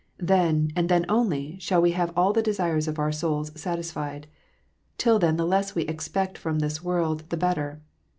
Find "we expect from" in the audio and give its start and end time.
5.75-6.57